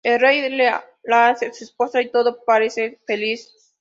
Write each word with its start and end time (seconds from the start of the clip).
El 0.03 0.19
rey 0.19 0.49
la 1.03 1.27
hace 1.29 1.53
su 1.53 1.63
esposa 1.63 2.01
y 2.01 2.09
todo 2.09 2.43
parece 2.43 2.97
feliz. 3.05 3.53